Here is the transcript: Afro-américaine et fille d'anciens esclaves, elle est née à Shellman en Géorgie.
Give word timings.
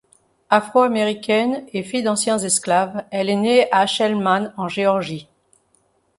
Afro-américaine 0.49 1.63
et 1.73 1.83
fille 1.83 2.01
d'anciens 2.01 2.39
esclaves, 2.39 3.03
elle 3.11 3.29
est 3.29 3.35
née 3.35 3.71
à 3.71 3.85
Shellman 3.85 4.51
en 4.57 4.67
Géorgie. 4.67 5.29